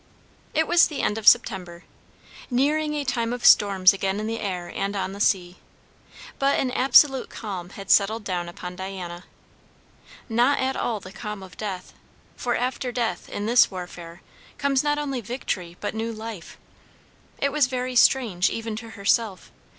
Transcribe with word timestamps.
It 0.55 0.65
was 0.67 0.87
the 0.87 1.03
end 1.03 1.19
of 1.19 1.27
September. 1.27 1.83
Nearing 2.49 2.95
a 2.95 3.03
time 3.03 3.31
of 3.31 3.45
storms 3.45 3.93
again 3.93 4.19
in 4.19 4.25
the 4.25 4.39
air 4.39 4.67
and 4.73 4.95
on 4.95 5.11
the 5.13 5.19
sea; 5.19 5.57
but 6.39 6.59
an 6.59 6.71
absolute 6.71 7.29
calm 7.29 7.69
had 7.69 7.91
settled 7.91 8.23
down 8.23 8.49
upon 8.49 8.75
Diana. 8.75 9.25
Not 10.27 10.57
at 10.57 10.75
all 10.75 10.99
the 11.01 11.11
calm 11.11 11.43
of 11.43 11.55
death; 11.55 11.93
for 12.35 12.55
after 12.55 12.91
death, 12.91 13.29
in 13.29 13.45
this 13.45 13.69
warfare, 13.69 14.23
comes 14.57 14.83
not 14.83 14.97
only 14.97 15.21
victory, 15.21 15.77
but 15.79 15.93
new 15.93 16.11
life. 16.11 16.57
It 17.37 17.51
was 17.51 17.67
very 17.67 17.95
strange, 17.95 18.49
even 18.49 18.75
to 18.77 18.89
herself. 18.97 19.51